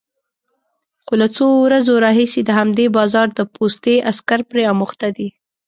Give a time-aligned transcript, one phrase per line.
[1.05, 5.29] خو له څو ورځو راهيسې د همدې بازار د پوستې عسکر پرې اموخته دي،